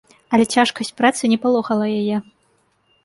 Але 0.35 0.45
цяжкасць 0.57 0.91
працы 1.01 1.23
не 1.35 1.39
палохала 1.45 1.85
яе. 2.01 2.17